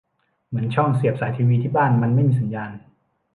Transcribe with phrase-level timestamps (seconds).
[0.47, 2.71] เหมือนช่องเสียบสายทีวี ที่บ้านมันไม่มีสัญญาณ